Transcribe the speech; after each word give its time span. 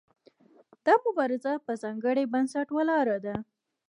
دا 0.85 0.93
مبارزه 1.05 1.53
په 1.65 1.71
ځانګړي 1.83 2.23
بنسټ 2.33 2.67
ولاړه 2.73 3.17
ده. 3.25 3.35